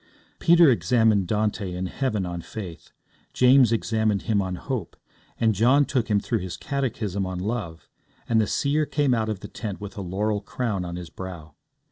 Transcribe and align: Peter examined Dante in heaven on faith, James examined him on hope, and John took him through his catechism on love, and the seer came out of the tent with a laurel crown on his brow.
Peter 0.39 0.67
examined 0.71 1.27
Dante 1.27 1.75
in 1.75 1.85
heaven 1.85 2.25
on 2.25 2.41
faith, 2.41 2.91
James 3.33 3.71
examined 3.71 4.23
him 4.23 4.41
on 4.41 4.55
hope, 4.55 4.97
and 5.39 5.53
John 5.53 5.85
took 5.85 6.07
him 6.07 6.19
through 6.19 6.39
his 6.39 6.57
catechism 6.57 7.23
on 7.27 7.37
love, 7.37 7.87
and 8.27 8.41
the 8.41 8.47
seer 8.47 8.87
came 8.87 9.13
out 9.13 9.29
of 9.29 9.41
the 9.41 9.47
tent 9.47 9.79
with 9.79 9.95
a 9.95 10.01
laurel 10.01 10.41
crown 10.41 10.85
on 10.85 10.95
his 10.95 11.11
brow. 11.11 11.53